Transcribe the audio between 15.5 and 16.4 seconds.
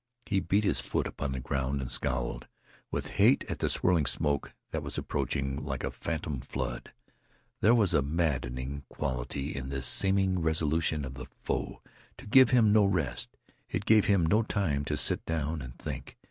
and think.